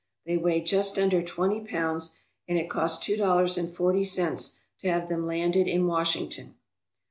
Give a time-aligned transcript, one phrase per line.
[0.25, 2.15] They weighed just under twenty pounds,
[2.47, 6.55] and it cost two dollars and forty cents to have them landed in Washington.